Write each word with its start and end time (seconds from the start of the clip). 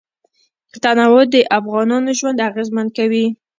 تنوع 0.83 1.23
د 1.33 1.35
افغانانو 1.59 2.11
ژوند 2.19 2.43
اغېزمن 2.49 2.87
کوي. 2.97 3.25